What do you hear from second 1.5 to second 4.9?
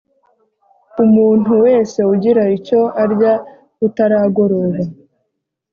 wese ugira icyo arya butaragoroba